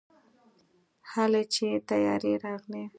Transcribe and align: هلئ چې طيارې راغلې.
هلئ 1.11 1.43
چې 1.53 1.67
طيارې 1.89 2.33
راغلې. 2.45 2.83